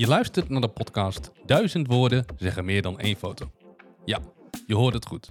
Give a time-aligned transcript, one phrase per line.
[0.00, 3.50] Je luistert naar de podcast Duizend woorden zeggen meer dan één foto.
[4.04, 4.18] Ja,
[4.66, 5.30] je hoort het goed.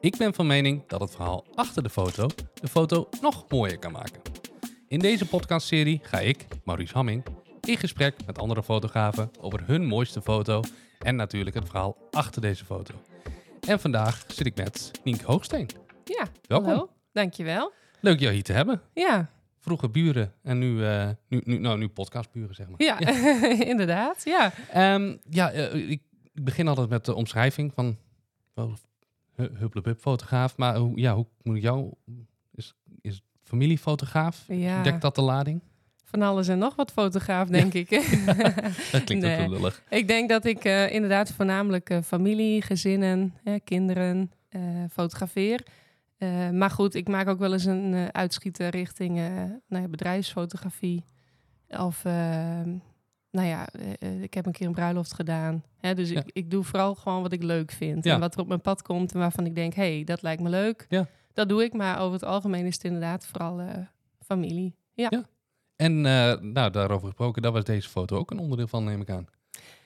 [0.00, 3.92] Ik ben van mening dat het verhaal achter de foto de foto nog mooier kan
[3.92, 4.20] maken.
[4.88, 7.24] In deze podcastserie ga ik, Maurice Hamming,
[7.60, 10.62] in gesprek met andere fotografen over hun mooiste foto
[10.98, 12.94] en natuurlijk het verhaal achter deze foto.
[13.66, 15.68] En vandaag zit ik met Nienke Hoogsteen.
[16.04, 16.68] Ja, Welkom.
[16.68, 16.90] hallo.
[17.12, 17.72] Dankjewel.
[18.00, 18.82] Leuk jou hier te hebben.
[18.94, 19.30] Ja,
[19.62, 22.82] Vroeger buren en nu, eh, nu, nu, nou, nu podcastburen, zeg maar.
[22.82, 22.98] ja,
[23.72, 24.22] inderdaad.
[24.24, 24.52] Ja.
[24.70, 26.02] Ehm, ja, eh, ik,
[26.32, 27.96] begin altijd met de omschrijving van
[28.54, 28.72] oh,
[29.34, 30.56] hu- hupplepup fotograaf.
[30.56, 31.90] Maar hoe, ja, hoe moet ik jou...
[32.54, 34.44] Is, is familiefotograaf?
[34.48, 34.82] ja.
[34.82, 35.60] Dekt dat de lading?
[36.04, 37.88] Van alles en nog wat fotograaf, denk ik.
[38.92, 39.38] Dat klinkt Nee.
[39.38, 39.82] ook zo lullig.
[39.88, 44.32] ik denk dat ik eh, inderdaad voornamelijk familie, gezinnen, kinderen
[44.92, 45.66] fotografeer.
[46.20, 49.24] Eh, maar goed, ik maak ook wel eens een eh, uitschieter richting eh,
[49.68, 51.04] nou ja, bedrijfsfotografie.
[51.68, 52.12] Of, eh,
[53.30, 53.68] nou ja,
[54.20, 55.62] ik heb een keer een bruiloft gedaan.
[55.78, 56.18] Hè, dus Ja.
[56.20, 58.04] ik, ik doe vooral gewoon wat ik leuk vind.
[58.04, 58.14] Ja.
[58.14, 60.42] En wat er op mijn pad komt en waarvan ik denk, hé, hey, dat lijkt
[60.42, 60.86] me leuk.
[60.88, 61.06] Ja.
[61.32, 63.60] Dat doe ik, maar over het algemeen is het inderdaad vooral
[64.24, 64.74] familie.
[64.94, 65.06] Ja.
[65.10, 65.24] Ja.
[65.76, 66.00] En
[66.52, 69.26] nou, daarover gesproken, daar was deze foto ook een onderdeel van, neem ik aan.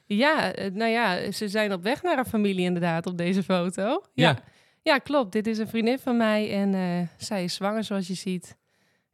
[0.06, 4.02] Ja, nou ja, ze zijn op weg naar een familie inderdaad op deze foto.
[4.14, 4.38] Ja.
[4.84, 5.32] Ja, klopt.
[5.32, 8.56] Dit is een vriendin van mij en eh, zij is zwanger zoals je ziet.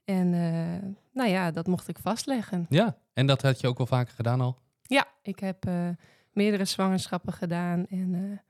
[0.05, 2.67] En eh, nou ja, dat mocht ik vastleggen.
[2.69, 4.59] Ja, en dat had je ook wel vaker gedaan al?
[4.83, 5.89] Ja, ik heb eh,
[6.33, 8.41] meerdere zwangerschappen gedaan en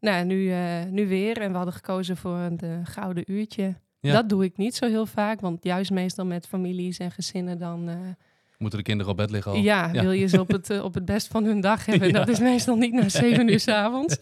[0.00, 0.54] nou, nu,
[0.90, 1.40] nu weer.
[1.40, 3.74] En we hadden gekozen voor een gouden uurtje.
[4.00, 4.12] Ja.
[4.12, 8.16] Dat doe ik niet zo heel vaak, want juist meestal met families en gezinnen dan...
[8.58, 9.58] Moeten de kinderen op bed liggen al?
[9.58, 10.02] Ja, Ja.
[10.02, 12.08] wil je ze op het, eh, op het best van hun dag hebben.
[12.12, 12.12] Ja.
[12.12, 14.18] Dat is meestal niet na zeven uur 's avonds.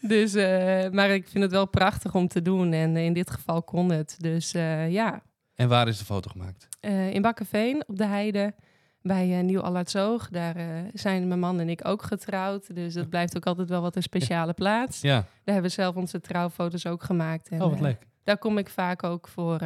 [0.00, 2.72] Dus, eh, maar ik vind het wel prachtig om te doen.
[2.72, 4.14] En in dit geval kon het.
[4.18, 5.22] Dus eh, ja,
[5.54, 6.68] En waar is de foto gemaakt?
[7.10, 8.54] In Bakkenveen op de Heide
[9.02, 10.28] bij eh, Nieuw Allardsoog.
[10.28, 10.56] Daar
[10.92, 12.74] zijn mijn man en ik ook getrouwd.
[12.74, 15.00] Dus dat blijft ook altijd wel wat een speciale plaats.
[15.00, 17.48] Ja, Daar hebben we zelf onze trouwfoto's ook gemaakt.
[17.48, 18.06] En, oh wat leuk.
[18.24, 19.58] daar kom ik vaak ook voor,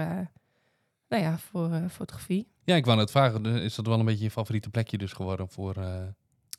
[1.09, 2.49] nou ja, voor fotografie.
[2.69, 5.49] Ja, ik wou net vragen, is dat wel een beetje je favoriete plekje dus geworden
[5.49, 5.75] voor...
[5.77, 6.03] eh,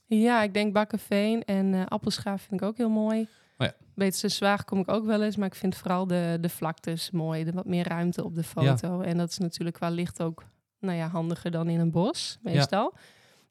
[0.06, 3.20] Ja, ik denk Bakkenveen en eh Appelschaaf vind ik ook heel mooi.
[3.58, 3.74] Oh ja.
[3.96, 7.44] Beetse Zwaag kom ik ook wel eens, maar ik vind vooral de, de vlaktes mooi.
[7.44, 9.02] De wat meer ruimte op de foto.
[9.02, 10.44] En dat is natuurlijk qua licht ook
[10.80, 12.94] nou ja, handiger dan in een bos, meestal.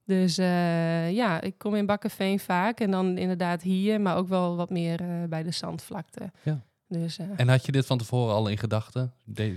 [0.05, 2.81] Dus eh, ja, ik kom in Bakkenveen vaak.
[2.81, 6.31] En dan inderdaad hier, maar ook wel wat meer bij de zandvlakte.
[6.43, 6.63] Ja.
[6.89, 9.13] Dus, eh, En had je dit van tevoren al in gedachten?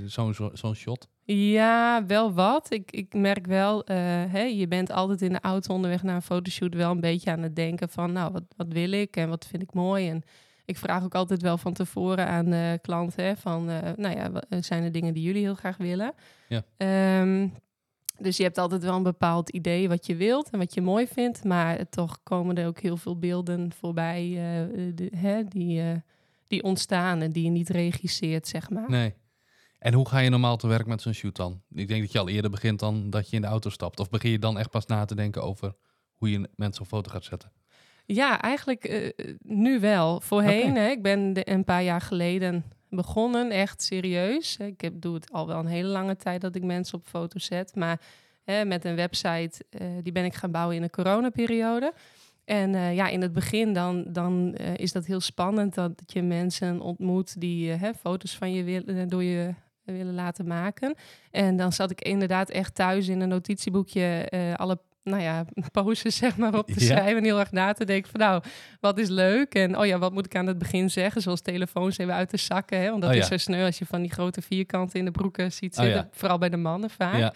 [0.05, 1.07] Zo'n zo, zo'n shot?
[1.23, 2.73] Ja, wel wat.
[2.73, 3.95] Ik, ik merk wel, eh,
[4.27, 7.41] hè, je bent altijd in de auto onderweg naar een fotoshoot wel een beetje aan
[7.41, 10.09] het denken van, nou, wat, wat wil ik en wat vind ik mooi?
[10.09, 10.23] En
[10.65, 14.31] ik vraag ook altijd wel van tevoren aan de klanten hè, van, eh, nou ja,
[14.61, 16.13] zijn er dingen die jullie heel graag willen?
[16.47, 16.63] Ja.
[16.77, 17.47] Ehm,
[18.17, 21.07] dus je hebt altijd wel een bepaald idee wat je wilt en wat je mooi
[21.07, 25.95] vindt, maar toch komen er ook heel veel beelden voorbij eh, de, hè, die, eh,
[26.51, 28.89] die ontstaan en die je niet regisseert, zeg maar.
[28.89, 29.13] Nee.
[29.79, 31.61] En hoe ga je normaal te werk met zo'n shoot dan?
[31.73, 33.99] Ik denk dat je al eerder begint dan dat je in de auto stapt.
[33.99, 35.73] Of begin je dan echt pas na te denken over
[36.13, 37.51] hoe je mensen op foto gaat zetten?
[38.05, 39.09] Ja, eigenlijk eh,
[39.41, 40.21] nu wel.
[40.21, 44.57] Voorheen, hè, ik ben de- een paar jaar geleden begonnen, echt serieus.
[44.57, 47.39] Ik heb, doe het al wel een hele lange tijd dat ik mensen op foto
[47.39, 47.75] zet.
[47.75, 48.01] Maar
[48.43, 51.93] hè, met een website, eh, die ben ik gaan bouwen in de coronaperiode.
[52.45, 56.21] En eh, ja, in het begin dan, dan eh, is dat heel spannend dat je
[56.21, 59.53] mensen ontmoet die eh, hè, foto's van je willen, door je
[59.83, 60.95] willen laten maken.
[61.31, 66.37] En dan zat ik inderdaad echt thuis in een notitieboekje alle nou ja, poses zeg
[66.37, 66.85] maar op te Ja.
[66.85, 68.43] schrijven en heel erg na te denken van nou,
[68.79, 69.53] wat is leuk?
[69.53, 71.21] En oh ja, wat moet ik aan het begin zeggen?
[71.21, 72.89] Zoals telefoons even uit de zakken, hè?
[72.89, 73.21] want dat Oh ja.
[73.21, 76.01] is zo sneu als je van die grote vierkanten in de broeken ziet Oh zitten,
[76.01, 76.07] ja.
[76.11, 77.35] vooral bij de mannen vaak.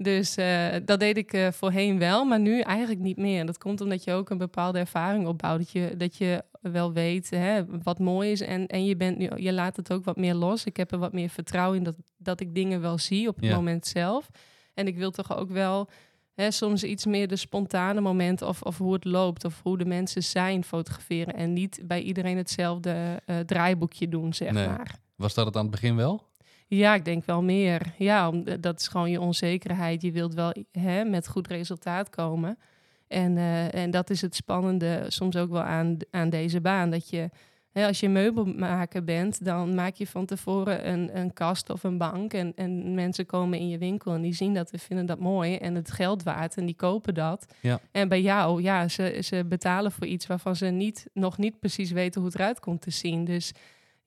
[0.00, 3.40] Dus eh, dat deed ik eh, voorheen wel, maar nu eigenlijk niet meer.
[3.40, 5.58] En dat komt omdat je ook een bepaalde ervaring opbouwt.
[5.58, 8.40] Dat je, dat je wel weet hè, wat mooi is.
[8.40, 10.64] En, en je, bent nu, je laat het ook wat meer los.
[10.64, 13.44] Ik heb er wat meer vertrouwen in dat, dat ik dingen wel zie op het
[13.44, 13.54] Ja.
[13.54, 14.28] moment zelf.
[14.74, 15.88] En ik wil toch ook wel
[16.34, 19.44] hè, soms iets meer de spontane momenten of, of hoe het loopt.
[19.44, 21.34] Of hoe de mensen zijn fotograferen.
[21.34, 24.66] En niet bij iedereen hetzelfde eh, draaiboekje doen, zeg Nee.
[24.66, 24.98] maar.
[25.16, 26.26] was dat het aan het begin wel?
[26.68, 27.94] Ja, ik denk wel meer.
[27.98, 30.02] Ja, om, dat is gewoon je onzekerheid.
[30.02, 32.58] Je wilt wel hè, met goed resultaat komen.
[33.06, 36.90] En, eh, en dat is het spannende soms ook wel aan, aan deze baan.
[36.90, 37.30] Dat je,
[37.72, 41.98] hè, als je meubelmaker bent, dan maak je van tevoren een, een kast of een
[41.98, 42.32] bank.
[42.32, 45.56] En, en mensen komen in je winkel en die zien dat en vinden dat mooi.
[45.56, 47.46] En het geld waard en die kopen dat.
[47.60, 47.80] Ja.
[47.92, 51.90] En bij jou, ja, ze, ze betalen voor iets waarvan ze niet, nog niet precies
[51.90, 53.24] weten hoe het eruit komt te zien.
[53.24, 53.52] Dus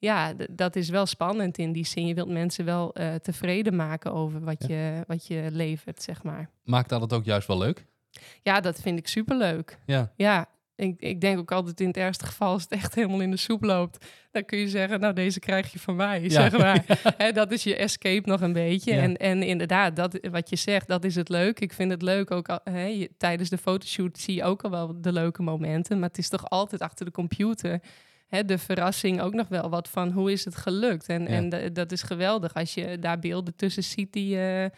[0.02, 2.06] ja, dat is wel spannend in die zin.
[2.06, 6.50] Je wilt mensen wel eh, tevreden maken over wat, je, wat je levert, zeg maar.
[6.64, 7.84] Maakt dat het ook juist wel leuk?
[8.42, 9.78] Ja, dat vind ik superleuk.
[9.86, 13.20] Ja, Ja, ik, ik denk ook altijd in het ergste geval als het echt helemaal
[13.20, 14.06] in de soep loopt.
[14.30, 16.28] Dan kun je zeggen, nou deze krijg je van mij, Ja.
[16.28, 16.84] zeg maar.
[17.34, 18.92] Dat is je escape nog een beetje.
[18.92, 21.60] En, en inderdaad, dat, wat je zegt, dat is het leuk.
[21.60, 25.00] Ik vind het leuk ook, al, je- tijdens de fotoshoot zie je ook al wel
[25.00, 25.98] de leuke momenten.
[25.98, 27.80] Maar het is toch altijd achter de computer
[28.36, 31.08] hè, de verrassing ook nog wel wat van hoe is het gelukt.
[31.08, 31.28] En, Ja.
[31.28, 34.70] en da- dat is geweldig als je daar beelden tussen ziet die, eh,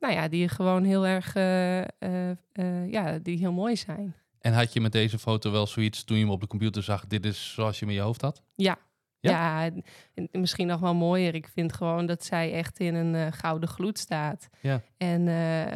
[0.00, 4.14] nou ja, die gewoon heel erg, eh, eh, ja, die heel mooi zijn.
[4.40, 7.06] En had je met deze foto wel zoiets toen je hem op de computer zag,
[7.06, 8.42] dit is zoals je hem in je hoofd had?
[8.54, 8.76] Ja.
[9.20, 9.30] Ja?
[9.30, 9.84] Ja, en-
[10.32, 11.34] en misschien nog wel mooier.
[11.34, 14.48] Ik vind gewoon dat zij echt in een gouden gloed staat.
[14.60, 14.82] Ja.
[14.96, 15.24] En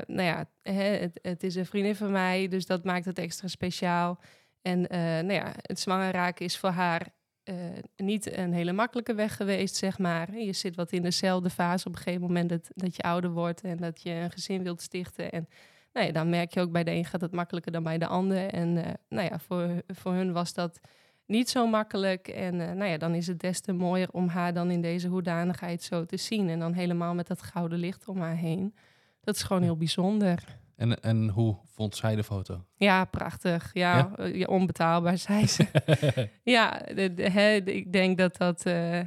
[0.06, 3.48] nou ja, hè, het, het is een vriendin van mij, dus dat maakt het extra
[3.48, 4.18] speciaal.
[4.62, 4.80] En
[5.26, 7.06] nou ja, het zwanger raken is voor haar
[7.46, 7.54] eh,
[7.96, 10.36] niet een hele makkelijke weg geweest, zeg maar.
[10.36, 13.60] Je zit wat in dezelfde fase op een gegeven moment dat, dat je ouder wordt
[13.60, 15.32] en dat je een gezin wilt stichten.
[15.32, 15.48] En
[15.92, 18.06] nou ja, dan merk je ook bij de een gaat het makkelijker dan bij de
[18.06, 18.48] ander.
[18.48, 20.80] En eh, nou ja, voor, voor hun was dat
[21.26, 22.28] niet zo makkelijk.
[22.28, 25.08] En eh, nou ja, dan is het des te mooier om haar dan in deze
[25.08, 26.48] hoedanigheid zo te zien.
[26.48, 28.74] En dan helemaal met dat gouden licht om haar heen.
[29.20, 30.58] Dat is gewoon heel bijzonder.
[30.76, 32.64] En, en hoe vond zij de foto?
[32.76, 33.70] Ja, prachtig.
[33.72, 34.12] Ja, Ja?
[34.16, 35.66] eh, ja, onbetaalbaar, zei ze.
[36.56, 38.66] ja, de- de- hè, de- ik denk dat dat...
[38.66, 39.00] eh,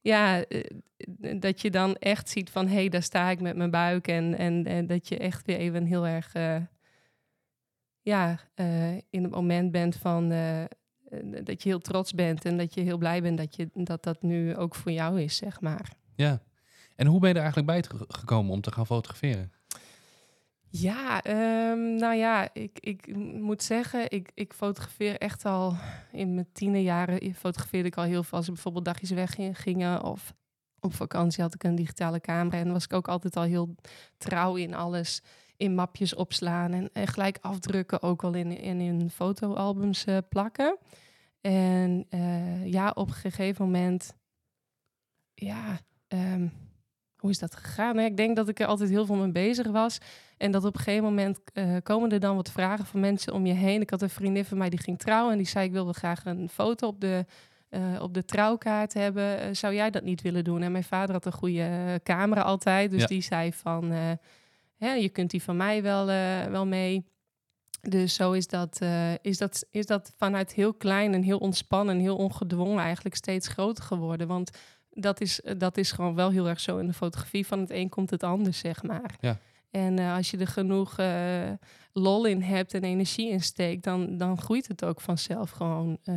[0.00, 0.70] ja, eh,
[1.40, 2.66] dat je dan echt ziet van...
[2.66, 4.08] hé, hey, daar sta ik met mijn buik.
[4.08, 6.32] En, en, en dat je echt weer even heel erg...
[8.00, 8.38] ja,
[9.10, 10.28] in het moment bent van...
[11.44, 14.22] dat je heel trots bent en dat je heel blij bent dat je, dat, dat
[14.22, 15.90] nu ook voor jou is, zeg maar.
[16.14, 16.42] Ja.
[16.96, 19.52] En hoe ben je er eigenlijk bij gekomen om te gaan fotograferen?
[20.76, 25.76] Ja, ehm, nou ja, ik, ik moet zeggen, ik, ik fotografeer echt al
[26.12, 27.34] in mijn tienerjaren.
[27.34, 30.34] Fotografeerde ik al heel veel als er bijvoorbeeld dagjes weg gingen of
[30.80, 32.58] op vakantie had ik een digitale camera.
[32.58, 33.74] En was ik ook altijd al heel
[34.16, 35.22] trouw in alles.
[35.56, 40.78] In mapjes opslaan en, gelijk afdrukken, ook al in, in, in fotoalbums eh, plakken.
[41.40, 44.14] En eh, ja, op een gegeven moment,
[45.34, 45.78] ja,
[46.08, 46.46] ehm,
[47.24, 47.98] hoe is dat gegaan?
[47.98, 49.98] Ik denk dat ik er altijd heel veel mee bezig was.
[50.36, 53.46] En dat op een gegeven moment eh, komen er dan wat vragen van mensen om
[53.46, 53.80] je heen.
[53.80, 56.24] Ik had een vriendin van mij die ging trouwen en die zei: Ik wilde graag
[56.24, 57.26] een foto op de,
[57.68, 59.40] eh, op de trouwkaart hebben.
[59.40, 60.62] Eh, zou jij dat niet willen doen?
[60.62, 62.90] En mijn vader had een goede camera altijd.
[62.90, 63.06] Dus Ja.
[63.06, 63.90] die zei van
[64.76, 66.06] hè, je kunt die van mij wel,
[66.50, 67.04] wel mee.
[67.80, 68.80] Dus zo is dat,
[69.20, 73.48] is, dat, is dat vanuit heel klein en heel ontspannen en heel ongedwongen eigenlijk steeds
[73.48, 74.26] groter geworden.
[74.26, 74.50] Want
[74.94, 77.46] dat is, dat is gewoon wel heel erg zo in de fotografie.
[77.46, 79.14] Van het een komt het ander, zeg maar.
[79.20, 79.38] Ja.
[79.74, 81.50] En eh, als je er genoeg eh,
[81.92, 86.16] lol in hebt en energie in steekt, dan, dan groeit het ook vanzelf gewoon eh,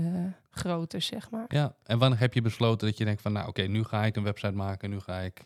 [0.50, 1.46] groter, zeg maar.
[1.48, 1.76] Ja.
[1.84, 4.24] En wanneer heb je besloten dat je denkt van, nou oké, nu ga ik een
[4.24, 5.46] website maken, nu ga ik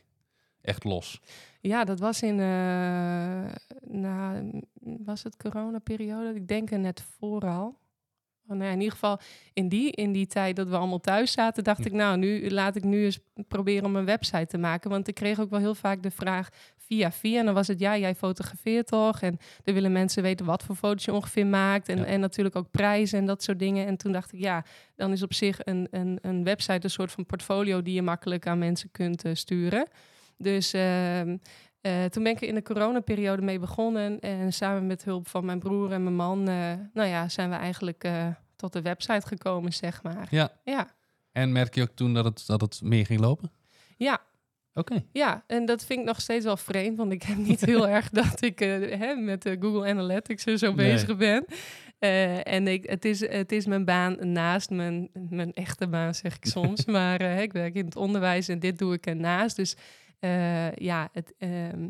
[0.61, 1.19] echt los?
[1.61, 6.35] Ja, dat was in, eh nou, was het coronaperiode?
[6.35, 7.77] Ik denk er net vooral.
[8.47, 9.19] Nou ja, in ieder geval
[9.53, 12.75] in die, in die tijd dat we allemaal thuis zaten, dacht ik, nou, nu laat
[12.75, 14.89] ik nu eens proberen om een website te maken.
[14.89, 17.39] Want ik kreeg ook wel heel vaak de vraag via via.
[17.39, 19.21] En dan was het, ja, jij fotografeert toch?
[19.21, 21.89] En dan willen mensen weten wat voor foto's je ongeveer maakt.
[21.89, 22.05] En, Ja.
[22.05, 23.87] en natuurlijk ook prijzen en dat soort dingen.
[23.87, 24.65] En toen dacht ik, ja,
[24.95, 28.47] dan is op zich een, een, een website een soort van portfolio die je makkelijk
[28.47, 29.87] aan mensen kunt eh, sturen.
[30.37, 31.37] Dus ehm,
[31.81, 34.19] eh, toen ben ik er in de coronaperiode mee begonnen.
[34.19, 37.55] En samen met hulp van mijn broer en mijn man, eh, nou ja, zijn we
[37.55, 40.27] eigenlijk eh, tot de website gekomen, zeg maar.
[40.29, 40.51] Ja.
[40.63, 40.87] Ja,
[41.31, 43.51] En merk je ook toen dat het, dat het meer ging lopen?
[43.97, 44.19] ja,
[44.73, 45.03] Oké.
[45.11, 45.43] ja.
[45.47, 48.41] En dat vind ik nog steeds wel vreemd, want ik heb niet heel erg dat
[48.41, 50.91] ik hè, met Google Analytics er zo Nee.
[50.91, 51.45] bezig ben.
[51.99, 56.35] Eh, en ik, het, is, het is mijn baan naast mijn, mijn echte baan, zeg
[56.35, 56.85] ik soms.
[56.85, 59.55] maar ik werk in het onderwijs en dit doe ik ernaast.
[59.55, 59.75] Dus
[60.21, 61.89] eh, ja, het, ehm,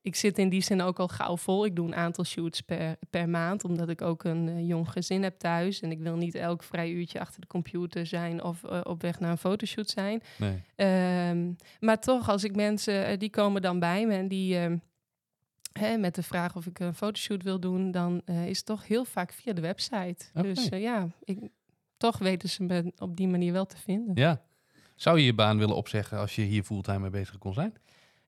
[0.00, 1.64] ik zit in die zin ook al gauw vol.
[1.64, 5.22] Ik doe een aantal shoots per, per maand, omdat ik ook een eh, jong gezin
[5.22, 5.80] heb thuis.
[5.80, 9.20] En ik wil niet elk vrij uurtje achter de computer zijn of eh, op weg
[9.20, 10.22] naar een fotoshoot zijn.
[10.38, 10.62] Nee.
[10.74, 14.76] Ehm, maar toch, als ik mensen, die komen dan bij me en die ehm,
[15.72, 19.04] hè, met de vraag of ik een fotoshoot wil doen, dan is het toch heel
[19.04, 20.24] vaak via de website.
[20.32, 21.38] Dus ja, ik,
[21.96, 24.14] toch weten ze me op die manier wel te vinden.
[24.14, 24.42] Ja.
[24.96, 27.74] Zou je je baan willen opzeggen als je hier fulltime mee bezig kon zijn?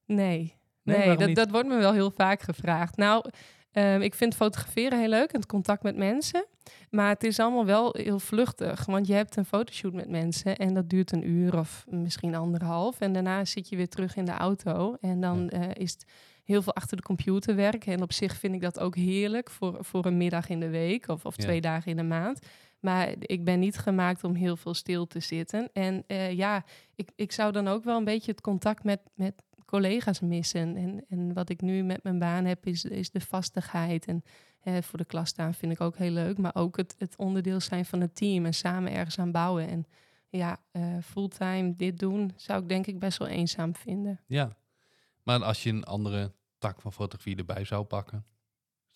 [0.06, 2.96] Nee, Nee, dat, dat wordt me wel heel vaak gevraagd.
[2.96, 3.24] Nou,
[3.72, 6.46] ehm, ik vind fotograferen heel leuk en het contact met mensen.
[6.90, 8.84] Maar het is allemaal wel heel vluchtig.
[8.86, 13.00] Want je hebt een fotoshoot met mensen en dat duurt een uur of misschien anderhalf.
[13.00, 14.96] En daarna zit je weer terug in de auto.
[15.00, 16.04] En dan eh, is het
[16.44, 17.92] heel veel achter de computer werken.
[17.92, 21.08] En op zich vind ik dat ook heerlijk voor, voor een middag in de week
[21.08, 21.42] of, of Ja.
[21.42, 22.38] twee dagen in de maand.
[22.80, 25.70] Maar ik ben niet gemaakt om heel veel stil te zitten.
[25.72, 29.42] En eh, ja, ik, ik zou dan ook wel een beetje het contact met, met
[29.64, 30.76] collega's missen.
[30.76, 34.06] En, en wat ik nu met mijn baan heb, is, is de vastigheid.
[34.06, 34.22] En
[34.60, 36.38] Hè, voor de klas staan vind ik ook heel leuk.
[36.38, 39.68] Maar ook het, het onderdeel zijn van het team en samen ergens aan bouwen.
[39.68, 39.86] En
[40.28, 44.20] ja, eh, fulltime dit doen zou ik denk ik best wel eenzaam vinden.
[44.26, 44.56] Ja.
[45.22, 48.24] Maar als je een andere tak van fotografie erbij zou pakken,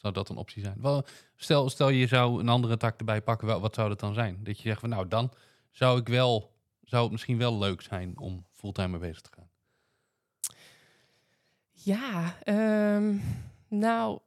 [0.02, 0.76] zou dat een optie zijn?
[0.80, 1.04] Wel,
[1.36, 4.38] stel, stel je zou een andere tak erbij pakken, wel, wat zou dat dan zijn?
[4.42, 5.32] Dat je zegt van nou, dan
[5.70, 9.50] zou ik wel, zou het misschien wel leuk zijn om fulltime mee bezig te gaan.
[11.70, 13.16] Ja, ehm,
[13.68, 14.18] nou,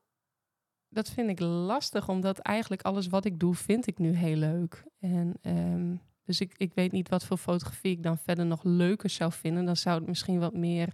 [0.90, 4.84] dat vind ik lastig, omdat eigenlijk alles wat ik doe, vind ik nu heel leuk.
[5.00, 9.10] En ehm, dus ik, ik weet niet wat voor fotografie ik dan verder nog leuker
[9.10, 9.66] zou vinden.
[9.66, 10.94] Dan zou het misschien wat meer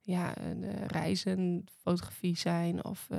[0.00, 3.18] ja, eh, reizen, fotografie zijn of eh,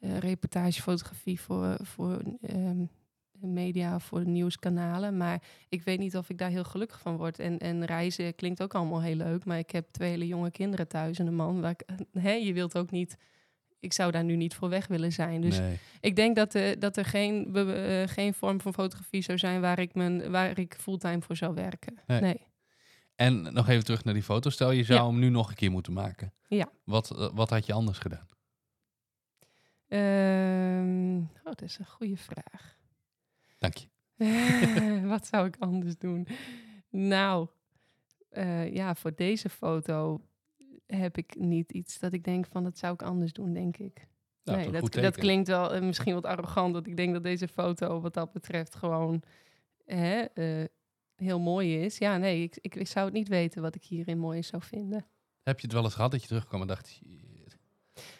[0.00, 2.84] reportagefotografie voor, voor ehm,
[3.32, 5.16] media, voor nieuwskanalen.
[5.16, 7.38] Maar ik weet niet of ik daar heel gelukkig van word.
[7.38, 10.88] En, en reizen klinkt ook allemaal heel leuk, maar ik heb twee hele jonge kinderen
[10.88, 11.60] thuis en een man.
[11.60, 13.16] Waar ik, hè, je wilt ook niet
[13.80, 15.40] ik zou daar nu niet voor weg willen zijn.
[15.40, 15.78] Dus Nee.
[16.00, 19.78] ik denk dat, de, dat er geen, eh, geen vorm van fotografie zou zijn waar
[19.78, 21.94] ik, mijn, waar ik fulltime voor zou werken.
[22.06, 22.20] Nee.
[22.20, 22.46] Nee.
[23.14, 24.50] En nog even terug naar die foto.
[24.50, 25.06] Stel je zou Ja.
[25.06, 26.32] hem nu nog een keer moeten maken.
[26.46, 26.68] Ja.
[26.84, 28.26] Wat, eh, wat had je anders gedaan?
[29.90, 32.78] Ehm, oh, dat is een goede vraag.
[33.58, 33.88] Dank je.
[35.08, 36.26] Wat zou ik anders doen?
[36.90, 37.48] Nou,
[38.28, 40.20] eh, ja, voor deze foto
[40.86, 44.08] heb ik niet iets dat ik denk van dat zou ik anders doen, denk ik.
[44.44, 47.48] Nou, nee, dat, dat klinkt wel eh, misschien wat arrogant, dat ik denk dat deze
[47.48, 49.22] foto wat dat betreft gewoon
[49.84, 50.64] hè, eh,
[51.16, 51.98] heel mooi is.
[51.98, 55.06] Ja, nee, ik, ik, ik zou het niet weten wat ik hierin mooi zou vinden.
[55.42, 56.88] Heb je het wel eens gehad dat je terugkwam en dacht...
[56.88, 57.58] shit.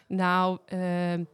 [0.07, 1.25] Nou, ehm,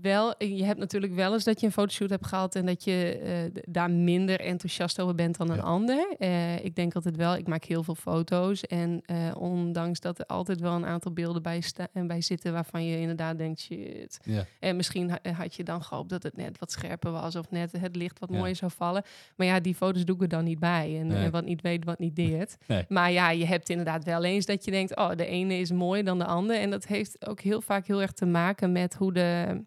[0.00, 3.18] wel, je hebt natuurlijk wel eens dat je een fotoshoot hebt gehad en dat je
[3.54, 5.62] eh, daar minder enthousiast over bent dan een Ja.
[5.62, 6.14] ander.
[6.18, 10.26] Eh, ik denk altijd wel, ik maak heel veel foto's en eh, ondanks dat er
[10.26, 14.18] altijd wel een aantal beelden bij, en bij zitten waarvan je inderdaad denkt, shit.
[14.24, 14.44] Ja.
[14.60, 17.72] En misschien ha- had je dan gehoopt dat het net wat scherper was of net
[17.78, 18.38] het licht wat Ja.
[18.38, 19.02] mooier zou vallen.
[19.36, 20.98] Maar ja, die foto's doe ik er dan niet bij.
[21.00, 21.24] En, Nee.
[21.24, 22.56] en wat niet weet, wat niet deert.
[22.66, 22.84] Nee.
[22.88, 26.04] Maar ja, je hebt inderdaad wel eens dat je denkt, oh, de ene is mooier
[26.04, 26.56] dan de ander.
[26.56, 29.60] En dat heeft ook heel vaak heel erg te maken met hoe de,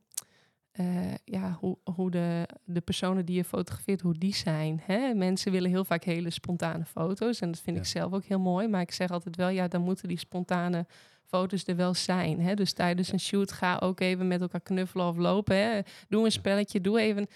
[0.75, 4.81] eh, ja, hoe, hoe de, de personen die je fotografeert, hoe die zijn.
[4.85, 5.13] Hè?
[5.13, 7.39] Mensen willen heel vaak hele spontane foto's.
[7.41, 7.81] En dat vind Ja.
[7.81, 8.67] ik zelf ook heel mooi.
[8.67, 10.85] Maar ik zeg altijd wel, ja, dan moeten die spontane
[11.25, 12.39] foto's er wel zijn.
[12.41, 12.53] Hè?
[12.53, 15.55] Dus tijdens een shoot ga ook even met elkaar knuffelen of lopen.
[15.55, 15.79] Hè?
[16.09, 17.27] Doe een spelletje, doe even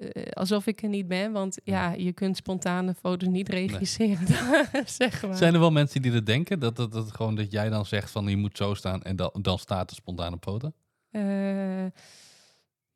[0.00, 1.32] eh, alsof ik er niet ben.
[1.32, 4.26] Want ja, je kunt spontane foto's niet regisseren,
[4.86, 5.36] zeg maar.
[5.36, 6.58] Zijn er wel mensen die dat denken?
[6.58, 9.30] Dat, dat, dat, gewoon dat jij dan zegt van je moet zo staan en dan,
[9.40, 10.70] dan staat de spontane foto?
[11.10, 11.22] Eh,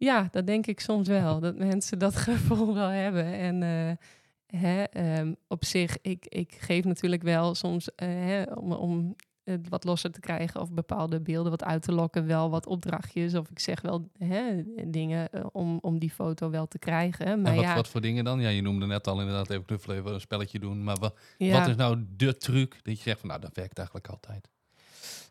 [0.04, 1.40] ja, dat denk ik soms wel.
[1.40, 3.24] Dat mensen dat gevoel wel hebben.
[3.24, 8.72] En eh, hè, ehm, op zich, ik, ik geef natuurlijk wel soms eh, hè, om,
[8.72, 12.66] om het wat losser te krijgen of bepaalde beelden wat uit te lokken, wel wat
[12.66, 13.34] opdrachtjes.
[13.34, 17.42] Of ik zeg wel hè, dingen eh, om, om die foto wel te krijgen.
[17.42, 18.40] Maar en wat, ja, wat voor dingen dan?
[18.40, 20.84] Ja, je noemde net al inderdaad even knuffelen, even een spelletje doen.
[20.84, 21.58] Maar wat, ja.
[21.58, 24.51] wat is nou de truc dat je zegt van nou, dat werkt eigenlijk altijd?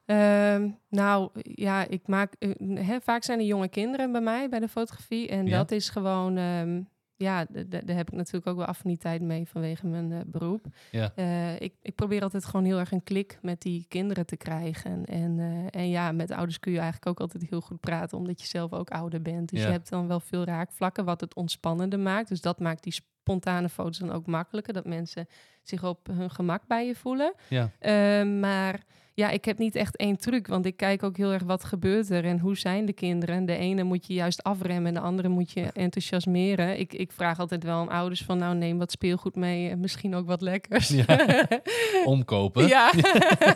[0.05, 2.33] Ehm, nou ja, ik maak.
[2.39, 5.27] eh, vaak zijn er jonge kinderen bij mij bij de fotografie.
[5.27, 5.57] En Ja.
[5.57, 6.37] dat is gewoon.
[6.37, 6.81] ehm,
[7.15, 10.65] ja, daar heb ik natuurlijk ook wel affiniteit mee vanwege mijn eh, beroep.
[10.91, 11.11] Ja.
[11.15, 15.05] Eh, ik, ik probeer altijd gewoon heel erg een klik met die kinderen te krijgen.
[15.05, 15.39] En,
[15.71, 18.73] en ja, met ouders kun je eigenlijk ook altijd heel goed praten, omdat je zelf
[18.73, 19.49] ook ouder bent.
[19.49, 19.65] Dus Ja.
[19.65, 22.29] je hebt dan wel veel raakvlakken, wat het ontspannender maakt.
[22.29, 25.27] Dus dat maakt die spontane foto's dan ook makkelijker, dat mensen
[25.63, 27.33] zich op hun gemak bij je voelen.
[27.49, 27.69] Ja.
[27.79, 28.79] Eh, maar
[29.13, 32.09] ja, ik heb niet echt één truc, want ik kijk ook heel erg wat gebeurt
[32.09, 33.45] er en hoe zijn de kinderen.
[33.45, 36.79] De ene moet je juist afremmen en de andere moet je enthousiasmeren.
[36.79, 40.15] Ik, ik vraag altijd wel aan ouders van, nou neem wat speelgoed mee en misschien
[40.15, 40.87] ook wat lekkers.
[40.87, 41.47] Ja.
[42.05, 42.67] Omkopen.
[42.67, 42.91] Ja.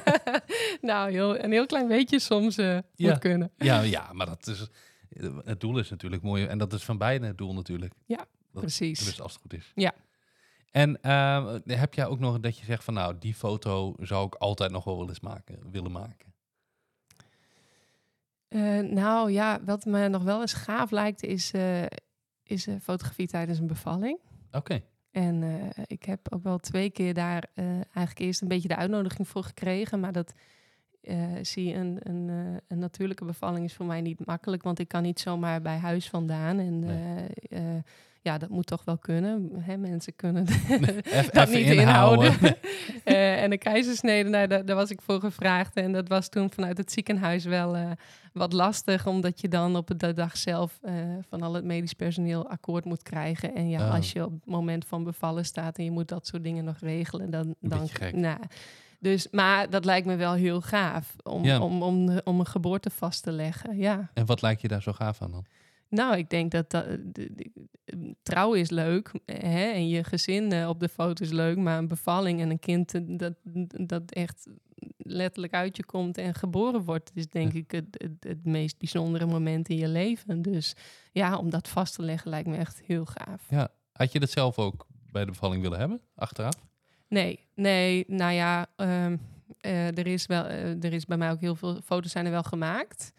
[0.82, 3.10] nou, heel, een heel klein beetje soms eh, Ja.
[3.10, 3.52] moet kunnen.
[3.58, 4.68] Ja, ja, maar dat is,
[5.46, 6.46] het doel is natuurlijk mooi.
[6.46, 7.94] En dat is van beide het doel natuurlijk.
[8.08, 8.28] Dat-
[8.64, 9.06] Precies.
[9.06, 9.72] Dus als het goed is.
[9.76, 9.94] Ja.
[10.76, 14.36] En eh, heb jij ook nog dat je zegt van nou, die foto zou ik
[14.36, 16.34] altijd nog wel eens maken, willen maken?
[18.48, 21.86] Eh, nou ja, wat me nog wel eens gaaf lijkt, is, eh,
[22.44, 24.20] is fotografie tijdens een bevalling.
[24.52, 24.82] Oké.
[25.12, 29.44] En ik heb ook wel twee keer daar eigenlijk eerst een beetje de uitnodiging voor
[29.44, 30.00] gekregen.
[30.00, 30.34] Maar dat
[31.42, 32.30] zie je, een, een,
[32.68, 34.64] een natuurlijke bevalling is voor mij niet makkelijk.
[34.64, 36.60] Want ik kan niet zomaar bij huis vandaan.
[36.60, 37.84] En Nee.
[38.26, 39.52] Ja, dat moet toch wel kunnen.
[39.60, 40.46] Hè, mensen kunnen
[41.32, 42.32] dat niet inhouden.
[42.32, 42.56] inhouden.
[43.04, 45.76] Eh, en de keizersnede, nou, daar, daar was ik voor gevraagd.
[45.76, 47.92] En dat was toen vanuit het ziekenhuis wel eh,
[48.34, 49.08] wat lastig.
[49.08, 50.94] Omdat je dan op de dag zelf eh,
[51.30, 53.56] van al het medisch personeel akkoord moet krijgen.
[53.56, 53.94] En ja, Oh.
[53.94, 56.78] als je op het moment van bevallen staat en je moet dat soort dingen nog
[56.80, 57.56] regelen, dan...
[57.60, 57.90] Dan.
[58.14, 58.38] Nou,
[59.00, 61.60] dus, maar dat lijkt me wel heel gaaf om, Ja.
[61.60, 63.78] om, om, om een geboorte vast te leggen.
[63.78, 64.10] Ja.
[64.14, 65.46] En wat lijkt je daar zo gaaf aan dan?
[65.90, 67.34] Nou, ik denk dat, dat de- de-
[67.86, 69.66] de- trouw is leuk hè?
[69.72, 72.94] en je gezin eh, op de foto is leuk, maar een bevalling en een kind
[72.94, 73.34] eh, dat,
[73.88, 74.48] dat echt
[74.98, 79.26] letterlijk uit je komt en geboren wordt, is denk ik het, het, het meest bijzondere
[79.26, 80.42] moment in je leven.
[80.42, 80.76] Dus
[81.12, 83.46] ja, om dat vast te leggen lijkt me echt heel gaaf.
[83.50, 83.68] Ja.
[83.92, 86.54] Had je dat zelf ook bij de bevalling willen hebben, achteraf?
[87.08, 89.18] Nee, nee, nou ja, ehm,
[89.60, 92.32] eh, er, is wel, eh, er is bij mij ook heel veel foto's zijn er
[92.32, 93.14] wel gemaakt.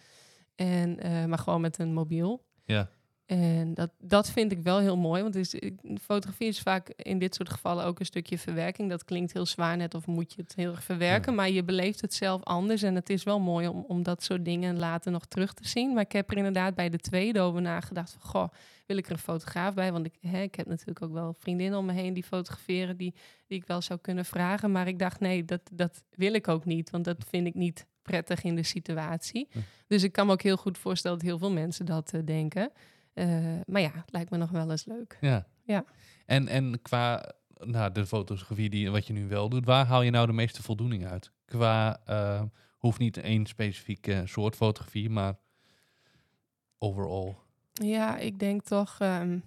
[0.54, 2.44] En, eh, maar gewoon met een mobiel.
[2.66, 2.88] Ja.
[3.26, 5.54] En dat, dat vind ik wel heel mooi, want is,
[6.00, 8.90] fotografie is vaak in dit soort gevallen ook een stukje verwerking.
[8.90, 12.00] Dat klinkt heel zwaar net of moet je het heel erg verwerken, maar je beleeft
[12.00, 12.82] het zelf anders.
[12.82, 15.92] En het is wel mooi om, om dat soort dingen later nog terug te zien.
[15.92, 18.49] Maar ik heb er inderdaad bij de tweede over nagedacht van, goh,
[18.87, 19.92] wil ik er een fotograaf bij?
[19.92, 23.14] Want ik, hè, ik heb natuurlijk ook wel vriendinnen om me heen die fotograferen, die,
[23.46, 24.73] die ik wel zou kunnen vragen.
[24.73, 27.87] Maar ik dacht, nee, dat, dat wil ik ook niet, want dat vind ik niet
[28.06, 29.48] prettig in de situatie.
[29.50, 29.58] Hm.
[29.86, 32.72] Dus ik kan me ook heel goed voorstellen dat heel veel mensen dat eh, denken.
[33.14, 33.26] Eh,
[33.66, 35.18] maar ja, lijkt me nog wel eens leuk.
[35.20, 35.46] Ja.
[35.64, 35.84] Ja.
[36.26, 40.10] En, en qua nou, de fotografie die wat je nu wel doet, waar haal je
[40.10, 41.30] nou de meeste voldoening uit?
[41.44, 42.42] Qua, eh,
[42.78, 45.34] hoeft niet één specifieke soort fotografie, maar
[46.78, 47.34] overall.
[47.72, 49.38] Ja, ik denk toch ehm,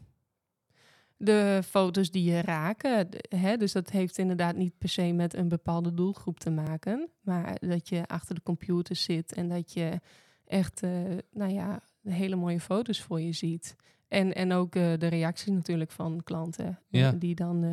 [1.21, 3.07] de foto's die je raken.
[3.35, 3.57] Hè?
[3.57, 7.09] Dus dat heeft inderdaad niet per se met een bepaalde doelgroep te maken.
[7.21, 9.99] Maar dat je achter de computer zit en dat je
[10.45, 10.91] echt, eh,
[11.31, 13.75] nou ja, hele mooie foto's voor je ziet.
[14.07, 16.79] En, en ook eh, de reacties natuurlijk van klanten.
[16.91, 17.11] eh, Ja.
[17.11, 17.63] die dan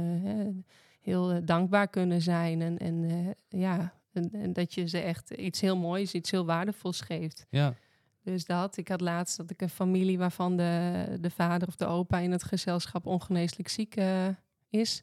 [1.00, 2.62] heel dankbaar kunnen zijn.
[2.62, 7.00] En, en ja, en, en dat je ze echt iets heel moois, iets heel waardevols
[7.00, 7.46] geeft.
[7.50, 7.74] Ja,
[8.32, 8.76] Dus dat.
[8.76, 12.30] Ik had laatst dat ik een familie waarvan de, de vader of de opa in
[12.30, 14.26] het gezelschap ongeneeslijk ziek eh,
[14.68, 15.02] is.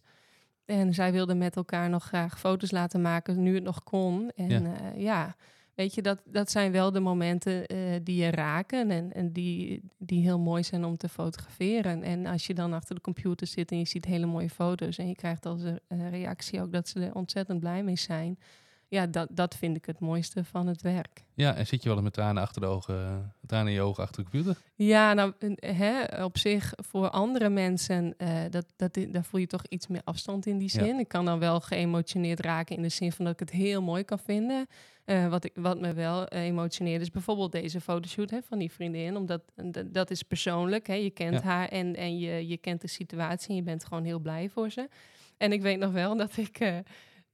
[0.66, 4.32] En zij wilden met elkaar nog graag foto's laten maken, nu het nog kon.
[4.36, 4.60] En Ja.
[4.60, 5.36] ja, ja
[5.76, 9.82] weet je, dat, dat zijn wel de momenten eh, die je raken en, en die,
[9.98, 12.04] die heel mooi zijn om te fotograferen.
[12.04, 15.08] En als je dan achter de computer zit en je ziet hele mooie foto's en
[15.08, 18.40] je krijgt als eh, reactie ook dat ze er ontzettend blij mee zijn.
[18.94, 21.24] Ja, dat, dat vind ik het mooiste van het werk.
[21.34, 23.16] ja, en zit je wel eens met tranen achter de ogen, eh,
[23.48, 24.62] tranen in je ogen achter de computer?
[24.76, 29.66] Ja, nou, hè, op zich voor andere mensen, eh, dat, dat, daar voel je toch
[29.70, 30.84] iets meer afstand in die Ja.
[30.84, 31.00] zin.
[31.00, 34.04] Ik kan dan wel geëmotioneerd raken in de zin van dat ik het heel mooi
[34.04, 34.68] kan vinden.
[35.06, 39.16] Eh, wat, ik, wat me wel emotioneert is bijvoorbeeld deze fotoshoot hè, van die vriendin.
[39.18, 40.88] Omdat dat, dat is persoonlijk.
[40.88, 40.94] Hè.
[40.94, 41.42] Je kent Ja.
[41.42, 44.70] haar en, en je, je kent de situatie en je bent gewoon heel blij voor
[44.70, 44.88] ze.
[45.38, 46.60] En ik weet nog wel dat ik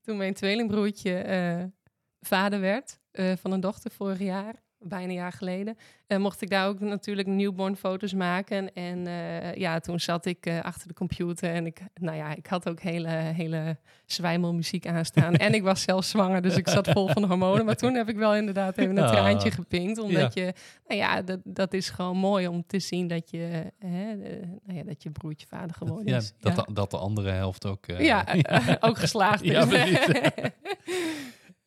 [0.01, 1.63] toen mijn tweelingbroertje eh,
[2.19, 5.77] vader werd eh, van een dochter vorig jaar, bijna een jaar geleden.
[6.07, 8.73] Eh, mocht ik daar ook natuurlijk newborn foto's maken.
[8.73, 12.45] En eh, ja, toen zat ik eh, achter de computer en ik, nou ja, ik
[12.47, 15.33] had ook hele, hele zwijmelmuziek aanstaan.
[15.45, 17.65] en ik was zelf zwanger, dus ik zat vol van hormonen.
[17.65, 19.11] Maar toen heb ik wel inderdaad even een Ah.
[19.11, 19.97] traantje gepinkt.
[19.99, 20.53] Omdat je,
[20.87, 24.15] nou ja, dat, dat is gewoon mooi om te zien dat je, hè,
[24.65, 26.33] nou ja, dat je broertje vader geworden Ja, is.
[26.39, 26.61] dat, ja.
[26.63, 27.85] De, dat de andere helft ook...
[27.85, 28.25] ja,
[28.79, 29.65] ook geslaagd is.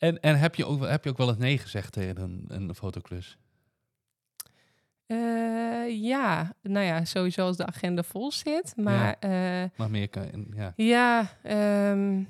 [0.03, 2.45] En, en heb, je ook, wel- heb je ook wel eens nee gezegd tegen een,
[2.49, 3.39] een fotoklus?
[5.07, 8.77] Eh, ja, nou ja, sowieso als de agenda vol zit.
[8.77, 10.47] Maar ja, Maar meer kan...
[10.55, 10.73] Ja.
[10.77, 12.21] ja ehm,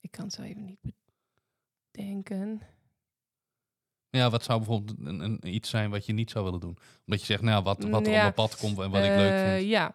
[0.00, 0.78] ik kan het zo even niet
[1.90, 2.60] bedenken.
[4.10, 6.78] ja, wat zou bijvoorbeeld een, een, iets zijn wat je niet zou willen doen?
[7.06, 8.16] Omdat je zegt, nou, wat, wat er Ja.
[8.16, 9.68] op mijn pad komt en wat ik leuk Eh, vind.
[9.68, 9.94] Ja,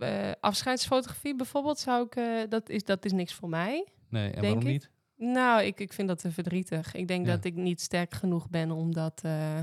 [0.00, 3.86] Eh, afscheidsfotografie bijvoorbeeld zou ik, eh, dat, is, dat is niks voor mij.
[4.08, 4.66] Nee, en waarom ik.
[4.66, 4.90] niet?
[5.16, 6.94] Nou, ik, ik vind dat te verdrietig.
[6.94, 7.34] Ik denk Ja.
[7.34, 9.20] dat ik niet sterk genoeg ben om dat.
[9.24, 9.58] eh,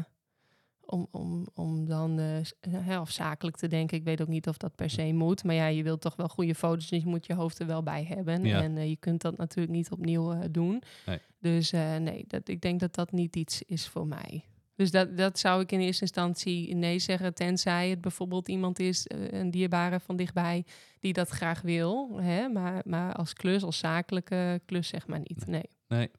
[0.85, 3.97] om, om, om dan eh, eh, of zakelijk te denken.
[3.97, 5.43] Ik weet ook niet of dat per se moet.
[5.43, 6.87] Maar ja, je wilt toch wel goede foto's.
[6.89, 8.45] Dus je moet je hoofd er wel bij hebben.
[8.45, 8.61] Ja.
[8.61, 10.81] En je kunt dat natuurlijk niet opnieuw doen.
[11.05, 11.19] Nee.
[11.39, 14.43] Dus nee, dat, ik denk dat dat niet iets is voor mij.
[14.75, 17.33] Dus dat, dat zou ik in eerste instantie nee zeggen.
[17.33, 20.65] Tenzij het bijvoorbeeld iemand is, eh, een dierbare van dichtbij,
[20.99, 22.19] die dat graag wil.
[22.19, 22.47] Hè?
[22.47, 25.45] Maar, maar als klus, als zakelijke klus, zeg maar niet.
[25.45, 25.69] Nee.
[25.87, 26.11] Nee.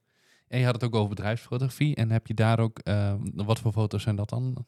[0.49, 1.95] En je had het ook over bedrijfsfotografie.
[1.95, 2.79] En heb je daar ook...
[2.79, 4.64] eh, wat voor foto's zijn dat dan?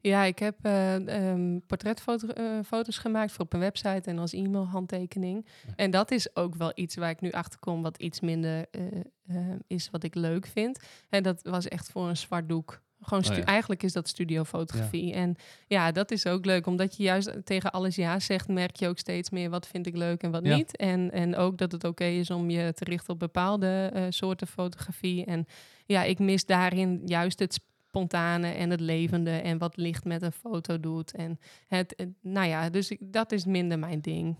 [0.00, 5.46] Ja, ik heb eh, ehm, portretfoto's gemaakt voor op een website en als e-mail-handtekening.
[5.66, 5.72] Ja.
[5.76, 8.82] En dat is ook wel iets waar ik nu achter kom, wat iets minder eh,
[9.26, 10.78] eh, is wat ik leuk vind.
[11.08, 12.82] En dat was echt voor een zwart doek.
[13.04, 13.44] Gewoon Oh ja.
[13.44, 15.12] Eigenlijk is dat studiofotografie.
[15.12, 15.36] En
[15.66, 18.98] ja, dat is ook leuk, omdat je juist tegen alles ja zegt, merk je ook
[18.98, 20.56] steeds meer wat vind ik leuk en wat Ja.
[20.56, 20.76] niet.
[20.76, 24.46] En, en ook dat het oké is om je te richten op bepaalde eh, soorten
[24.46, 25.24] fotografie.
[25.24, 25.46] En
[25.86, 30.32] ja, ik mis daarin juist het spontane en het levende en wat licht met een
[30.32, 31.12] foto doet.
[31.12, 34.34] En het, het- nou ja, dus ik, dat is minder mijn ding.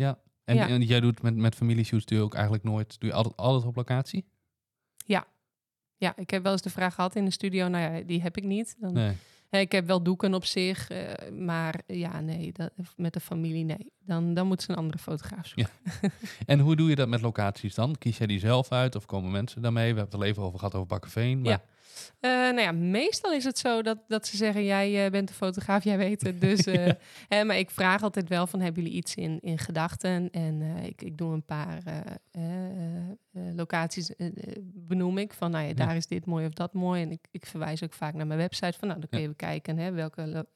[0.44, 0.68] En, Ja.
[0.68, 3.00] en jij doet met, met familieshoots doe je ook eigenlijk nooit...
[3.00, 4.24] Doe je altijd, altijd op locatie?
[5.06, 5.26] Ja,
[6.16, 8.44] ik heb wel eens de vraag gehad in de studio, nou ja, die heb ik
[8.44, 8.76] niet.
[8.78, 9.16] Dan Nee.
[9.52, 13.64] Ja, ik heb wel doeken op zich, eh, maar ja, nee, dat, met de familie,
[13.64, 13.92] nee.
[14.06, 15.72] Dan, dan moet ze een andere fotograaf zoeken.
[16.46, 17.98] En hoe doe je dat met locaties dan?
[17.98, 19.92] Kies jij die zelf uit of komen mensen daarmee?
[19.92, 21.40] We hebben het al even over gehad over Bakkenveen.
[21.40, 21.50] Maar...
[21.50, 21.62] Ja.
[22.20, 25.34] Eh, nou ja, meestal is het zo dat, dat ze zeggen: Jij eh, bent de
[25.34, 26.40] fotograaf, jij weet het.
[26.40, 26.92] Dus, eh,
[27.28, 30.30] hè, maar ik vraag altijd wel: van, Hebben jullie iets in, in gedachten?
[30.30, 31.82] En ik, ik doe een paar
[33.32, 34.10] locaties,
[34.62, 35.32] benoem ik.
[35.32, 37.02] Van nou ja, daar is dit mooi of dat mooi.
[37.02, 38.78] En ik, ik verwijs ook vaak naar mijn website.
[38.78, 40.46] Van nou, dan kun je bekijken hè, welke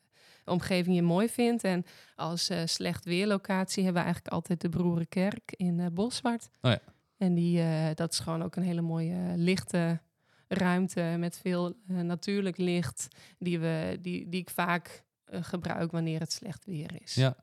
[0.44, 1.64] omgeving je mooi vindt.
[1.64, 6.48] En als slecht weerlocatie hebben we eigenlijk altijd de Broerenkerk in Boswart.
[6.60, 6.80] Oh ja.
[7.16, 7.62] En die,
[7.94, 10.00] dat is gewoon ook een hele mooie lichte
[10.48, 16.20] ruimte met veel eh, natuurlijk licht, die, we, die, die ik vaak eh, gebruik wanneer
[16.20, 17.14] het slecht weer is.
[17.14, 17.36] Ja.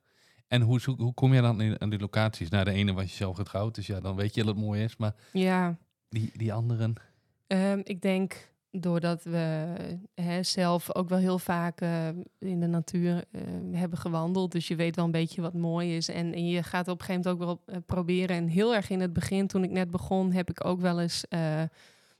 [0.47, 2.49] En hoe, hoe kom je dan in, aan die locaties?
[2.49, 4.83] Nou, de ene was je zelf getrouwd, dus ja, dan weet je dat het mooi
[4.83, 4.97] is.
[4.97, 5.77] Maar Ja,
[6.09, 6.93] die, die anderen...
[7.47, 9.73] ehm, ik denk doordat we
[10.13, 12.07] hè, zelf ook wel heel vaak eh,
[12.39, 13.23] in de natuur
[13.71, 14.51] hebben gewandeld.
[14.51, 16.09] Dus je weet wel een beetje wat mooi is.
[16.09, 18.35] En, en je gaat op een gegeven moment ook wel proberen.
[18.35, 21.25] En heel erg in het begin, toen ik net begon, heb ik ook wel eens...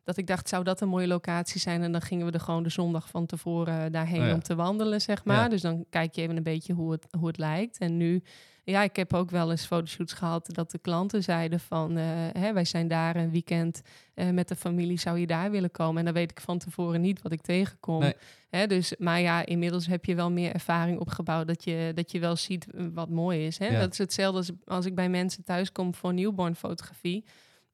[0.04, 1.82] eh, dat ik dacht, zou dat een mooie locatie zijn?
[1.84, 4.34] En dan gingen we er gewoon de zondag van tevoren daarheen Oh ja.
[4.34, 5.38] om te wandelen, zeg maar.
[5.44, 5.48] Ja.
[5.48, 7.78] Dus dan kijk je even een beetje hoe het, hoe het lijkt.
[7.78, 8.24] En nu,
[8.64, 11.98] ja, ik heb ook wel eens fotoshoots gehad dat de klanten zeiden van...
[11.98, 13.82] eh, hè, wij zijn daar een weekend
[14.14, 15.98] eh, met de familie, zou je daar willen komen?
[15.98, 18.00] En dan weet ik van tevoren niet wat ik tegenkom.
[18.00, 18.14] Nee.
[18.50, 22.20] Hè, dus, maar ja, inmiddels heb je wel meer ervaring opgebouwd dat je, dat je
[22.20, 23.58] wel ziet eh, wat mooi is.
[23.58, 23.68] Hè?
[23.68, 23.80] Ja.
[23.80, 27.26] Dat is hetzelfde als als ik bij mensen thuis kom voor newborn fotografie.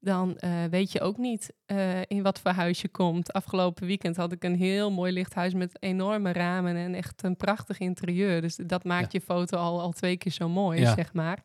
[0.02, 3.32] Dan eh, weet je ook niet eh, in wat voor huis je komt.
[3.32, 7.36] Afgelopen weekend had ik een heel mooi licht huis met enorme ramen en echt een
[7.36, 8.40] prachtig interieur.
[8.40, 10.94] Dus dat maakt je foto al, al twee keer zo mooi, Ja.
[10.94, 11.42] zeg maar.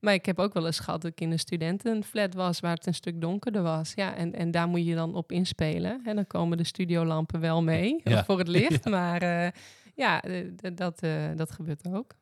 [0.00, 2.86] Maar ik heb ook wel eens gehad dat ik in een studentenflat was waar het
[2.86, 3.92] een stuk donkerder was.
[3.94, 6.00] Ja, en, en daar moet je dan op inspelen.
[6.04, 8.24] En dan komen de studiolampen wel mee Ja.
[8.24, 8.84] voor het licht.
[8.98, 9.50] Maar eh,
[9.94, 10.22] ja,
[10.74, 11.00] dat,
[11.36, 12.14] dat gebeurt ook.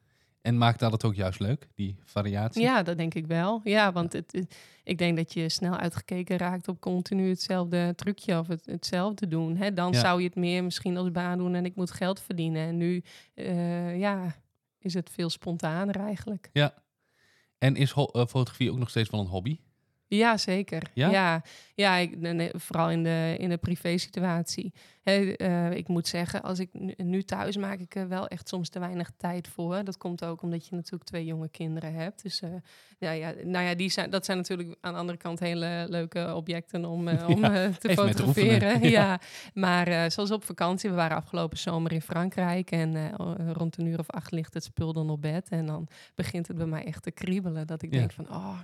[0.47, 2.63] En maakt dat het ook juist leuk, die variatie?
[2.63, 3.61] Ja, dat denk ik wel.
[3.65, 8.39] Ja, want het, het- ik denk dat je snel uitgekeken raakt op continu hetzelfde trucje
[8.39, 9.57] of het, hetzelfde doen.
[9.57, 9.73] Hè?
[9.73, 10.01] Dan Ja.
[10.01, 12.63] zou je het meer misschien als baan doen en ik moet geld verdienen.
[12.69, 13.03] En nu
[13.35, 14.35] eh, ja,
[14.79, 16.51] is het veel spontaner eigenlijk.
[17.59, 19.59] En is eh, fotografie ook nog steeds wel een hobby?
[20.09, 20.83] Ja, zeker.
[20.95, 21.11] Ja?
[21.11, 21.43] Ja,
[21.75, 24.73] ja, ik, nee, vooral in de, in de privé-situatie.
[25.03, 28.69] Eh, ik moet zeggen, als ik nu, nu thuis maak ik er wel echt soms
[28.69, 29.85] te weinig tijd voor.
[29.85, 32.23] Dat komt ook omdat je natuurlijk twee jonge kinderen hebt.
[32.23, 32.51] Dus eh,
[32.99, 36.35] ja, ja, nou ja, die zijn, dat zijn natuurlijk aan de andere kant hele leuke
[36.35, 37.43] objecten om, eh, om
[37.79, 38.81] te fotograferen.
[38.87, 38.91] Ja.
[38.91, 39.21] ja.
[39.55, 43.17] maar zoals op vakantie, we waren afgelopen zomer in Frankrijk en
[43.53, 45.49] rond een uur of acht ligt het spul dan op bed.
[45.49, 47.67] En dan begint het bij mij echt te kriebelen.
[47.67, 48.59] Dat ik denk van, oh,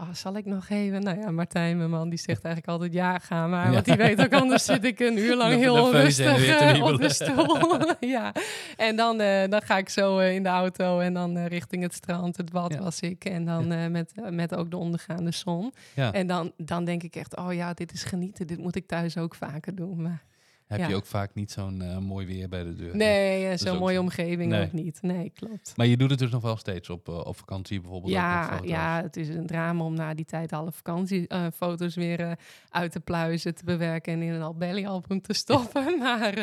[0.00, 1.02] oh, zal ik nog even?
[1.02, 3.66] Nou ja, Martijn, mijn man, die zegt eigenlijk altijd ja, ga maar.
[3.66, 3.72] Ja.
[3.72, 7.08] Want die weet ook, anders zit ik een uur lang heel rustig eh, op de
[7.08, 7.78] stoel.
[8.16, 8.32] ja,
[8.76, 11.94] en dan, eh, dan ga ik zo eh, in de auto en dan richting het
[11.94, 12.82] strand, het bad Ja.
[12.82, 13.24] was ik.
[13.24, 15.72] En dan met, met ook de ondergaande zon.
[15.94, 16.12] Ja.
[16.12, 18.46] En dan, dan denk ik echt, oh ja, dit is genieten.
[18.46, 20.02] Dit moet ik thuis ook vaker doen.
[20.02, 20.22] Maar
[20.70, 20.88] Heb Ja.
[20.88, 22.96] je ook vaak niet zo'n eh, mooi weer bij de deur?
[22.96, 24.00] nee, eh, zo'n mooie zo.
[24.00, 24.64] omgeving Nee.
[24.66, 24.98] ook niet.
[25.02, 25.72] Nee, klopt.
[25.76, 28.12] Maar je doet het dus nog wel steeds op, eh, op vakantie bijvoorbeeld?
[28.12, 32.32] Ja, ja, het is een drama om na die tijd alle vakantiefoto's weer eh,
[32.68, 35.98] uit te pluizen, te bewerken en in een Albelly album te stoppen.
[35.98, 36.38] maar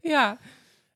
[0.00, 0.38] ja,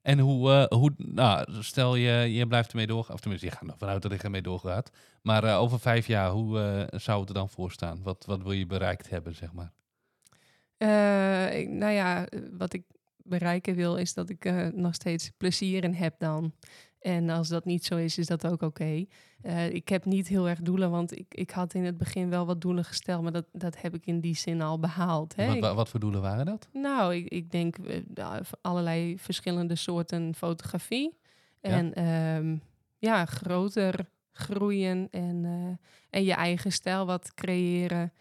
[0.03, 3.89] En hoe, hoe nou, stel je, je blijft ermee doorgaan, of tenminste, je gaat ervan
[3.89, 4.91] uit dat je ermee doorgaat.
[5.23, 8.03] Maar over vijf jaar, hoe zou het er dan voor staan?
[8.03, 9.73] Wat, wat wil je bereikt hebben, zeg maar?
[10.77, 12.83] Eh, ik- nou ja, eh, wat ik
[13.23, 16.53] bereiken wil is dat ik eh, nog steeds plezier in heb dan.
[17.01, 19.05] En als dat niet zo is, is dat ook oké.
[19.71, 22.61] Ik heb niet heel erg doelen, want ik, ik had in het begin wel wat
[22.61, 25.37] doelen gesteld, maar dat, dat heb ik in die zin al behaald.
[25.37, 25.61] Hè?
[25.61, 26.69] Wat, wat voor doelen waren dat?
[26.73, 27.77] Nou, ik, ik denk
[28.61, 31.17] allerlei verschillende soorten fotografie.
[31.61, 31.71] Ja.
[31.71, 32.57] En ehm,
[32.99, 35.45] ja, groter groeien en,
[36.11, 38.13] en je eigen stijl wat creëren.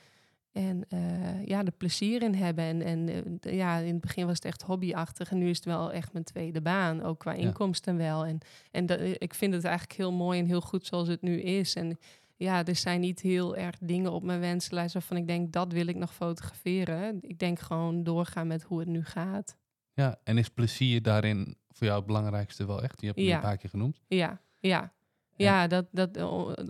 [0.55, 2.63] En eh, ja, er plezier in hebben.
[2.63, 5.31] En, en eh, ja, in het begin was het echt hobbyachtig.
[5.31, 7.03] En nu is het wel echt mijn tweede baan.
[7.03, 7.37] Ook qua Ja.
[7.37, 8.25] inkomsten wel.
[8.25, 8.37] En,
[8.71, 11.75] en dat, ik vind het eigenlijk heel mooi en heel goed zoals het nu is.
[11.75, 11.97] En
[12.35, 15.87] ja, er zijn niet heel erg dingen op mijn wensenlijst waarvan ik denk, dat wil
[15.87, 17.17] ik nog fotograferen.
[17.21, 19.57] Ik denk gewoon doorgaan met hoe het nu gaat.
[19.93, 23.01] Ja, en is plezier daarin voor jou het belangrijkste wel echt?
[23.01, 23.35] Je hebt het Ja.
[23.35, 24.01] een paar keer genoemd.
[24.07, 24.93] Ja, ja.
[25.37, 26.17] Ja, dat, dat,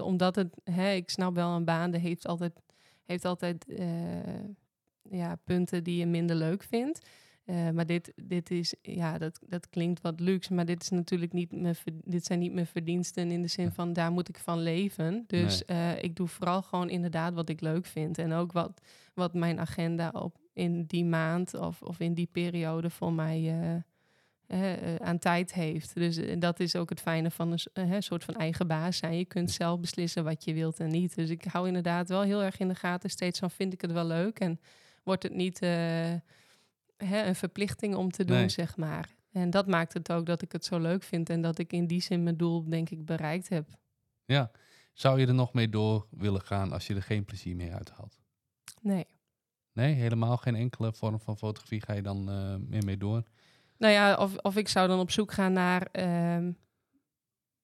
[0.02, 2.54] omdat het, hè, ik snap wel, een baan die heeft altijd,
[3.06, 3.88] heeft altijd eh,
[5.10, 7.10] ja, punten die je minder leuk vindt.
[7.46, 11.34] Eh, maar dit, dit is, ja, dat, dat klinkt wat luxe, maar dit, is natuurlijk
[11.34, 14.60] niet mijn, dit zijn niet mijn verdiensten in de zin van daar moet ik van
[14.60, 15.24] leven.
[15.28, 18.18] Dus eh, ik doe vooral gewoon inderdaad wat ik leuk vind.
[18.18, 18.82] En ook wat,
[19.14, 23.84] wat mijn agenda op in die maand of, of in die periode voor mij
[24.48, 25.94] eh, aan tijd heeft.
[25.94, 28.98] Dus eh, dat is ook het fijne van een eh, hè, soort van eigen baas
[28.98, 29.18] zijn.
[29.18, 31.16] Je kunt zelf beslissen wat je wilt en niet.
[31.16, 33.92] Dus ik hou inderdaad wel heel erg in de gaten steeds van vind ik het
[33.92, 34.60] wel leuk en
[35.04, 36.20] wordt het niet hè,
[36.98, 38.50] een verplichting om te doen, Nee.
[38.50, 39.16] zeg maar.
[39.32, 41.88] En dat maakt het ook dat ik het zo leuk vind en dat ik in
[41.88, 43.68] die zin mijn doel denk ik bereikt heb.
[44.26, 44.52] Ja.
[44.94, 47.92] Zou je er nog mee door willen gaan als je er geen plezier meer uit?
[48.82, 49.06] Nee.
[49.74, 52.24] Nee, helemaal geen enkele vorm van fotografie ga je dan
[52.70, 53.24] meer mee door.
[53.78, 56.52] Nou ja, of, of ik zou dan op zoek gaan naar, ehm,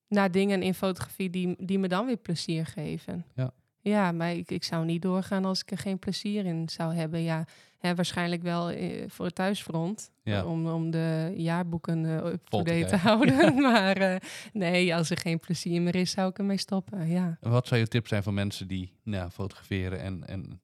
[0.08, 3.26] naar dingen in fotografie die, die me dan weer plezier geven.
[3.36, 3.54] Ja.
[3.84, 7.22] Ja, maar ik, ik zou niet doorgaan als ik er geen plezier in zou hebben.
[7.22, 7.46] Ja,
[7.78, 10.12] hè, waarschijnlijk wel eh, voor het thuisfront.
[10.24, 10.40] Ja.
[10.40, 13.56] eh, Om, om de jaarboeken te up-to-date te houden.
[13.72, 14.22] maar
[14.54, 17.08] nee, als er geen plezier meer is, zou ik ermee stoppen.
[17.08, 17.38] Ja.
[17.40, 20.62] Wat zou je tip zijn voor mensen die nou, fotograferen en, en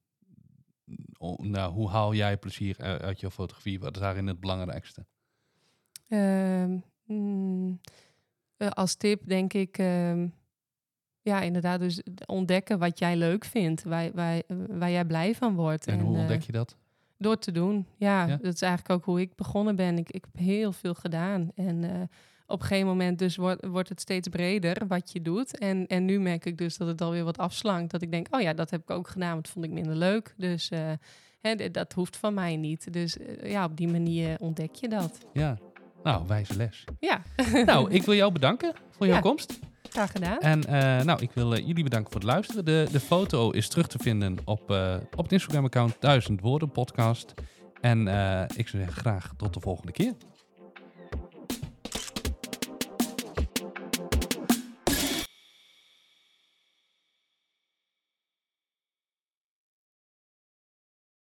[1.38, 3.79] nou, hoe haal jij plezier uit uit je fotografie?
[3.79, 5.05] Wat is daarin het belangrijkste?
[6.08, 7.80] Ehm, mm,
[8.58, 10.28] eh, als tip denk ik, ehm,
[11.22, 15.88] ja, inderdaad, dus ontdekken wat jij leuk vindt, waar, waar, waar jij blij van wordt.
[15.88, 16.76] En, hoe eh, ontdek je dat?
[17.17, 18.38] Door te doen, ja, Ja?
[18.38, 19.98] Dat is eigenlijk ook hoe ik begonnen ben.
[19.98, 21.52] Ik, ik heb heel veel gedaan.
[21.56, 22.02] En eh,
[22.48, 25.58] op een gegeven moment dus wordt, wordt het steeds breder wat je doet.
[25.58, 27.91] En, en nu merk ik dus dat het alweer wat afslankt.
[27.91, 29.96] Dat ik denk, oh ja, dat heb ik ook gedaan, want dat vond ik minder
[29.96, 30.34] leuk.
[30.38, 30.91] Dus eh,
[31.39, 32.93] hè, dat hoeft van mij niet.
[32.93, 35.17] Dus eh, ja, op die manier ontdek je dat.
[35.34, 35.58] Ja,
[36.08, 36.84] nou, wijze les.
[37.00, 37.22] Ja,
[37.65, 39.22] nou, ik wil jou bedanken voor jouw Ja.
[39.22, 39.60] komst.
[39.89, 40.39] graag gedaan.
[40.39, 42.65] En eh, nou, ik wil eh, jullie bedanken voor het luisteren.
[42.65, 47.34] De, de foto is terug te vinden op, eh, op het Instagram-account 1000 Woorden Podcast.
[47.82, 48.00] En
[48.56, 50.13] ik zou zeggen graag tot de volgende keer.